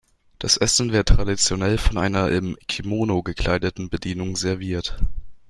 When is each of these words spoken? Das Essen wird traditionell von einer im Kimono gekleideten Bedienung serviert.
Das 0.39 0.57
Essen 0.57 0.93
wird 0.93 1.09
traditionell 1.09 1.77
von 1.77 1.99
einer 1.99 2.31
im 2.31 2.57
Kimono 2.67 3.21
gekleideten 3.21 3.91
Bedienung 3.91 4.35
serviert. 4.35 4.97